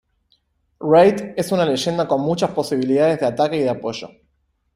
Wraith 0.79 1.21
es 1.37 1.51
una 1.51 1.63
leyenda 1.63 2.07
con 2.07 2.21
muchas 2.21 2.49
posibilidades 2.49 3.19
de 3.19 3.25
ataque 3.27 3.57
y 3.57 3.59
de 3.59 3.69
apoyo. 3.69 4.09